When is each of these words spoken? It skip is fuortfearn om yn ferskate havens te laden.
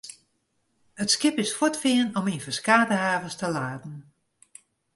It 1.03 1.09
skip 1.13 1.35
is 1.43 1.53
fuortfearn 1.57 2.09
om 2.19 2.29
yn 2.33 2.43
ferskate 2.45 2.97
havens 3.05 3.35
te 3.37 3.47
laden. 3.57 3.95